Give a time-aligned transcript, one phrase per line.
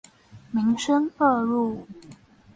[0.49, 1.85] 民生二路